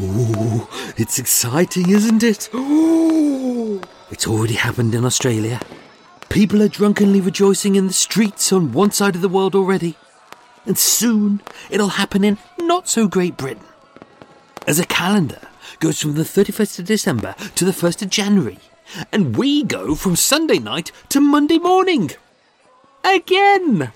Ooh, 0.00 0.68
it's 0.96 1.18
exciting, 1.18 1.90
isn't 1.90 2.22
it? 2.22 2.48
Ooh, 2.54 3.80
it's 4.10 4.28
already 4.28 4.54
happened 4.54 4.94
in 4.94 5.04
Australia. 5.04 5.60
People 6.28 6.62
are 6.62 6.68
drunkenly 6.68 7.20
rejoicing 7.20 7.74
in 7.74 7.88
the 7.88 7.92
streets 7.92 8.52
on 8.52 8.72
one 8.72 8.92
side 8.92 9.16
of 9.16 9.22
the 9.22 9.28
world 9.28 9.56
already. 9.56 9.96
And 10.66 10.78
soon 10.78 11.40
it'll 11.68 11.88
happen 11.88 12.22
in 12.22 12.38
not 12.58 12.88
so 12.88 13.08
great 13.08 13.36
Britain. 13.36 13.64
As 14.68 14.78
a 14.78 14.86
calendar 14.86 15.40
goes 15.80 16.00
from 16.00 16.14
the 16.14 16.22
31st 16.22 16.78
of 16.78 16.84
December 16.84 17.34
to 17.56 17.64
the 17.64 17.72
1st 17.72 18.02
of 18.02 18.10
January, 18.10 18.58
and 19.10 19.36
we 19.36 19.64
go 19.64 19.94
from 19.94 20.14
Sunday 20.14 20.58
night 20.58 20.92
to 21.08 21.20
Monday 21.20 21.58
morning. 21.58 22.12
Again! 23.04 23.92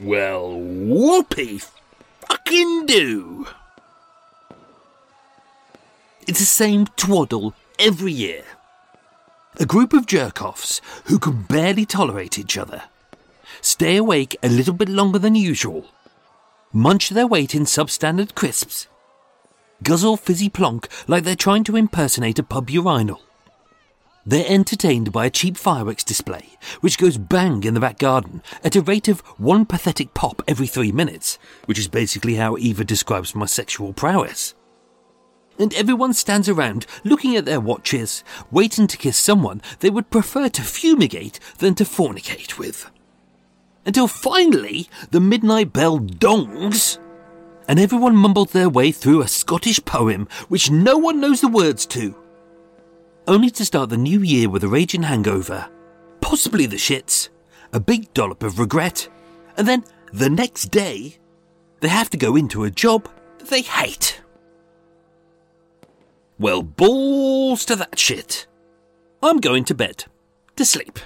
Well, 0.00 0.52
whoopee 0.52 1.62
fucking 2.20 2.86
do! 2.86 3.46
It's 6.28 6.40
the 6.40 6.44
same 6.44 6.86
twaddle 6.88 7.54
every 7.78 8.12
year. 8.12 8.44
A 9.58 9.64
group 9.64 9.94
of 9.94 10.04
jerk 10.04 10.42
offs 10.42 10.82
who 11.06 11.18
can 11.18 11.44
barely 11.44 11.86
tolerate 11.86 12.38
each 12.38 12.58
other. 12.58 12.82
Stay 13.62 13.96
awake 13.96 14.36
a 14.42 14.50
little 14.50 14.74
bit 14.74 14.90
longer 14.90 15.18
than 15.18 15.34
usual. 15.34 15.86
Munch 16.70 17.08
their 17.08 17.26
weight 17.26 17.54
in 17.54 17.62
substandard 17.62 18.34
crisps. 18.34 18.88
Guzzle 19.82 20.18
fizzy 20.18 20.50
plonk 20.50 20.86
like 21.06 21.24
they're 21.24 21.34
trying 21.34 21.64
to 21.64 21.76
impersonate 21.76 22.38
a 22.38 22.42
pub 22.42 22.68
urinal. 22.68 23.22
They're 24.26 24.44
entertained 24.46 25.10
by 25.10 25.24
a 25.24 25.30
cheap 25.30 25.56
fireworks 25.56 26.04
display, 26.04 26.58
which 26.82 26.98
goes 26.98 27.16
bang 27.16 27.64
in 27.64 27.72
the 27.72 27.80
back 27.80 27.98
garden 27.98 28.42
at 28.62 28.76
a 28.76 28.82
rate 28.82 29.08
of 29.08 29.20
one 29.38 29.64
pathetic 29.64 30.12
pop 30.12 30.42
every 30.46 30.66
three 30.66 30.92
minutes, 30.92 31.38
which 31.64 31.78
is 31.78 31.88
basically 31.88 32.34
how 32.34 32.58
Eva 32.58 32.84
describes 32.84 33.34
my 33.34 33.46
sexual 33.46 33.94
prowess 33.94 34.54
and 35.58 35.74
everyone 35.74 36.14
stands 36.14 36.48
around 36.48 36.86
looking 37.04 37.36
at 37.36 37.44
their 37.44 37.60
watches, 37.60 38.22
waiting 38.50 38.86
to 38.86 38.96
kiss 38.96 39.16
someone 39.16 39.60
they 39.80 39.90
would 39.90 40.10
prefer 40.10 40.48
to 40.48 40.62
fumigate 40.62 41.40
than 41.58 41.74
to 41.74 41.84
fornicate 41.84 42.58
with. 42.58 42.90
Until 43.84 44.06
finally, 44.06 44.88
the 45.10 45.20
midnight 45.20 45.72
bell 45.72 45.98
dongs, 45.98 46.98
and 47.66 47.78
everyone 47.78 48.16
mumbled 48.16 48.50
their 48.50 48.68
way 48.68 48.92
through 48.92 49.22
a 49.22 49.28
Scottish 49.28 49.84
poem 49.84 50.28
which 50.48 50.70
no 50.70 50.96
one 50.96 51.20
knows 51.20 51.40
the 51.40 51.48
words 51.48 51.86
to. 51.86 52.14
Only 53.26 53.50
to 53.50 53.64
start 53.64 53.90
the 53.90 53.96
new 53.96 54.20
year 54.20 54.48
with 54.48 54.64
a 54.64 54.68
raging 54.68 55.02
hangover, 55.02 55.68
possibly 56.20 56.66
the 56.66 56.76
shits, 56.76 57.28
a 57.72 57.80
big 57.80 58.12
dollop 58.14 58.42
of 58.42 58.58
regret, 58.58 59.08
and 59.56 59.68
then 59.68 59.84
the 60.12 60.30
next 60.30 60.70
day, 60.70 61.18
they 61.80 61.88
have 61.88 62.10
to 62.10 62.16
go 62.16 62.36
into 62.36 62.64
a 62.64 62.70
job 62.70 63.08
that 63.38 63.48
they 63.48 63.62
hate. 63.62 64.20
Well, 66.38 66.62
balls 66.62 67.64
to 67.64 67.74
that 67.76 67.98
shit. 67.98 68.46
I'm 69.22 69.38
going 69.38 69.64
to 69.64 69.74
bed. 69.74 70.04
To 70.56 70.64
sleep. 70.64 70.98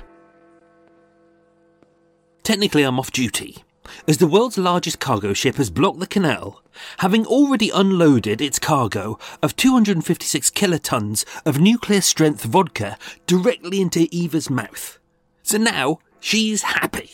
Technically, 2.42 2.82
I'm 2.82 2.98
off 2.98 3.12
duty, 3.12 3.64
as 4.06 4.18
the 4.18 4.26
world's 4.26 4.58
largest 4.58 5.00
cargo 5.00 5.32
ship 5.32 5.56
has 5.56 5.70
blocked 5.70 6.00
the 6.00 6.06
canal, 6.06 6.62
having 6.98 7.24
already 7.24 7.70
unloaded 7.70 8.40
its 8.40 8.58
cargo 8.58 9.18
of 9.42 9.56
256 9.56 10.50
kilotons 10.50 11.24
of 11.46 11.60
nuclear 11.60 12.00
strength 12.00 12.42
vodka 12.42 12.98
directly 13.26 13.80
into 13.80 14.08
Eva's 14.10 14.50
mouth. 14.50 14.98
So 15.42 15.56
now 15.56 16.00
she's 16.20 16.62
happy. 16.62 17.12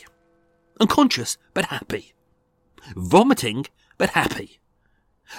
Unconscious, 0.81 1.37
but 1.55 1.67
happy. 1.67 2.15
Vomiting, 2.97 3.67
but 3.97 4.11
happy 4.11 4.59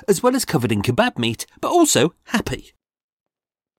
as 0.07 0.21
well 0.23 0.35
as 0.35 0.45
covered 0.45 0.71
in 0.71 0.81
kebab 0.81 1.17
meat, 1.17 1.45
but 1.61 1.71
also 1.71 2.13
happy. 2.25 2.73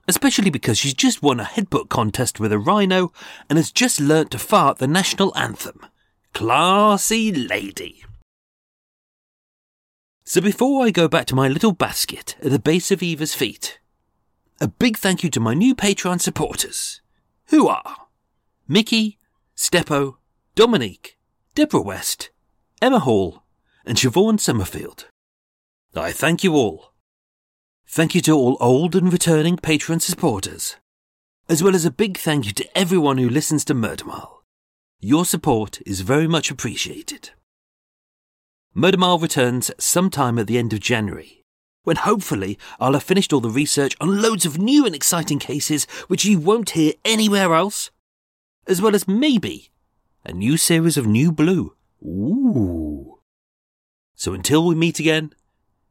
Especially 0.07 0.49
because 0.49 0.77
she's 0.77 0.93
just 0.93 1.21
won 1.21 1.39
a 1.39 1.45
headbutt 1.45 1.89
contest 1.89 2.39
with 2.39 2.51
a 2.51 2.59
rhino 2.59 3.11
and 3.49 3.57
has 3.57 3.71
just 3.71 3.99
learnt 3.99 4.31
to 4.31 4.39
fart 4.39 4.79
the 4.79 4.87
national 4.87 5.35
anthem. 5.37 5.85
Classy 6.33 7.31
lady. 7.31 8.03
So 10.23 10.39
before 10.39 10.85
I 10.85 10.91
go 10.91 11.07
back 11.07 11.25
to 11.27 11.35
my 11.35 11.47
little 11.47 11.73
basket 11.73 12.35
at 12.41 12.51
the 12.51 12.59
base 12.59 12.89
of 12.89 13.03
Eva's 13.03 13.35
feet, 13.35 13.79
a 14.61 14.67
big 14.67 14.97
thank 14.97 15.23
you 15.23 15.29
to 15.31 15.39
my 15.39 15.53
new 15.53 15.75
Patreon 15.75 16.21
supporters, 16.21 17.01
who 17.47 17.67
are 17.67 18.07
Mickey, 18.67 19.17
Steppo, 19.57 20.15
Dominique, 20.55 21.17
Deborah 21.53 21.81
West, 21.81 22.29
Emma 22.81 22.99
Hall, 22.99 23.43
and 23.85 23.97
Siobhan 23.97 24.39
Summerfield. 24.39 25.07
I 25.95 26.13
thank 26.13 26.41
you 26.41 26.53
all. 26.53 26.93
Thank 27.85 28.15
you 28.15 28.21
to 28.21 28.31
all 28.31 28.55
old 28.61 28.95
and 28.95 29.11
returning 29.11 29.57
Patreon 29.57 30.01
supporters, 30.01 30.77
as 31.49 31.61
well 31.61 31.75
as 31.75 31.83
a 31.83 31.91
big 31.91 32.17
thank 32.17 32.45
you 32.45 32.53
to 32.53 32.77
everyone 32.77 33.17
who 33.17 33.27
listens 33.27 33.65
to 33.65 33.73
Murder 33.73 34.05
Mile. 34.05 34.45
Your 35.01 35.25
support 35.25 35.81
is 35.85 35.99
very 35.99 36.27
much 36.27 36.49
appreciated. 36.49 37.31
Murder 38.73 38.99
Mile 38.99 39.19
returns 39.19 39.69
sometime 39.77 40.39
at 40.39 40.47
the 40.47 40.57
end 40.57 40.71
of 40.71 40.79
January, 40.79 41.43
when 41.83 41.97
hopefully 41.97 42.57
I'll 42.79 42.93
have 42.93 43.03
finished 43.03 43.33
all 43.33 43.41
the 43.41 43.49
research 43.49 43.93
on 43.99 44.21
loads 44.21 44.45
of 44.45 44.57
new 44.57 44.85
and 44.85 44.95
exciting 44.95 45.39
cases 45.39 45.83
which 46.07 46.23
you 46.23 46.39
won't 46.39 46.69
hear 46.69 46.93
anywhere 47.03 47.53
else, 47.53 47.91
as 48.65 48.81
well 48.81 48.95
as 48.95 49.09
maybe 49.09 49.71
a 50.23 50.31
new 50.31 50.55
series 50.55 50.95
of 50.95 51.05
New 51.05 51.33
Blue. 51.33 51.75
Ooh. 52.01 53.19
So 54.15 54.33
until 54.33 54.65
we 54.65 54.75
meet 54.75 54.97
again, 54.97 55.33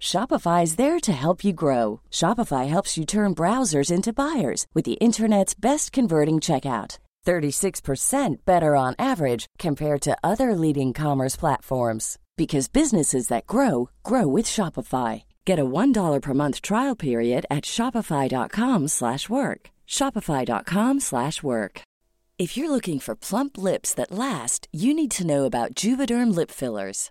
Shopify 0.00 0.62
is 0.62 0.76
there 0.76 1.00
to 1.00 1.12
help 1.12 1.44
you 1.44 1.52
grow. 1.52 2.00
Shopify 2.10 2.68
helps 2.68 2.96
you 2.96 3.04
turn 3.04 3.34
browsers 3.34 3.90
into 3.90 4.12
buyers 4.12 4.66
with 4.74 4.84
the 4.84 4.98
internet's 5.00 5.54
best 5.54 5.92
converting 5.92 6.40
checkout. 6.40 6.98
36% 7.26 8.36
better 8.46 8.74
on 8.74 8.94
average 8.98 9.44
compared 9.58 10.00
to 10.00 10.16
other 10.24 10.54
leading 10.54 10.94
commerce 10.94 11.36
platforms 11.36 12.18
because 12.38 12.68
businesses 12.68 13.28
that 13.28 13.46
grow 13.46 13.90
grow 14.02 14.26
with 14.26 14.46
Shopify. 14.46 15.24
Get 15.44 15.58
a 15.58 15.64
$1 15.64 16.22
per 16.22 16.34
month 16.34 16.62
trial 16.62 16.96
period 16.96 17.44
at 17.50 17.64
shopify.com/work. 17.64 19.70
shopify.com/work. 19.86 21.82
If 22.38 22.56
you're 22.56 22.70
looking 22.70 23.00
for 23.00 23.16
plump 23.16 23.58
lips 23.58 23.92
that 23.94 24.12
last, 24.12 24.68
you 24.72 24.94
need 24.94 25.10
to 25.18 25.26
know 25.26 25.44
about 25.44 25.74
Juvederm 25.74 26.34
lip 26.34 26.50
fillers. 26.50 27.10